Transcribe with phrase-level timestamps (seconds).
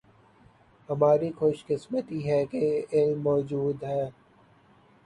[0.89, 4.03] ہماری خوش قسمتی ہے کہ یہ علم موجود ہے